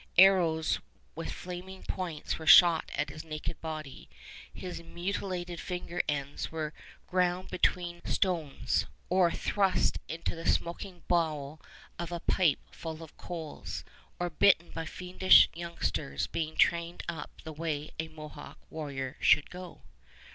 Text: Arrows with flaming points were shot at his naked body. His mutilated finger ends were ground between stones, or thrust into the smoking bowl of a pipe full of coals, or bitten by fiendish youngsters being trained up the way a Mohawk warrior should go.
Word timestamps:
Arrows 0.17 0.79
with 1.13 1.31
flaming 1.31 1.83
points 1.83 2.39
were 2.39 2.47
shot 2.47 2.89
at 2.95 3.09
his 3.11 3.23
naked 3.23 3.61
body. 3.61 4.09
His 4.51 4.81
mutilated 4.81 5.59
finger 5.59 6.01
ends 6.09 6.51
were 6.51 6.73
ground 7.05 7.51
between 7.51 8.03
stones, 8.07 8.87
or 9.11 9.29
thrust 9.31 9.99
into 10.07 10.35
the 10.35 10.49
smoking 10.49 11.03
bowl 11.07 11.61
of 11.99 12.11
a 12.11 12.19
pipe 12.19 12.61
full 12.73 13.03
of 13.03 13.15
coals, 13.15 13.83
or 14.19 14.31
bitten 14.31 14.71
by 14.71 14.85
fiendish 14.87 15.47
youngsters 15.53 16.25
being 16.25 16.55
trained 16.55 17.03
up 17.07 17.29
the 17.43 17.53
way 17.53 17.91
a 17.99 18.07
Mohawk 18.07 18.57
warrior 18.71 19.17
should 19.19 19.51
go. 19.51 19.83